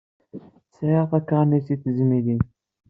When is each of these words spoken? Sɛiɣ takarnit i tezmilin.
Sɛiɣ 0.75 1.03
takarnit 1.11 1.67
i 1.73 1.75
tezmilin. 1.81 2.41